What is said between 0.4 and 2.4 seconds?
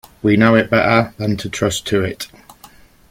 it better than to trust to it.